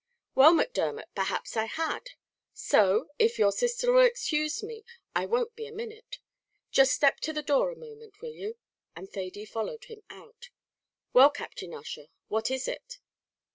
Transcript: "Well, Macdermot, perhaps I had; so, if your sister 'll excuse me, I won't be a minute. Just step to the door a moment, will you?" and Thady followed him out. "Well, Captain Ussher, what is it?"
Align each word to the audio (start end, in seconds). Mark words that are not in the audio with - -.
"Well, 0.33 0.51
Macdermot, 0.55 1.13
perhaps 1.13 1.55
I 1.55 1.65
had; 1.65 2.13
so, 2.55 3.09
if 3.19 3.37
your 3.37 3.51
sister 3.51 3.91
'll 3.93 3.99
excuse 4.03 4.63
me, 4.63 4.83
I 5.15 5.27
won't 5.27 5.55
be 5.55 5.67
a 5.67 5.71
minute. 5.71 6.17
Just 6.71 6.93
step 6.95 7.19
to 7.19 7.31
the 7.31 7.43
door 7.43 7.69
a 7.71 7.75
moment, 7.75 8.19
will 8.19 8.33
you?" 8.33 8.57
and 8.95 9.07
Thady 9.07 9.45
followed 9.45 9.83
him 9.85 10.01
out. 10.09 10.49
"Well, 11.13 11.29
Captain 11.29 11.75
Ussher, 11.75 12.07
what 12.29 12.49
is 12.49 12.67
it?" 12.67 12.97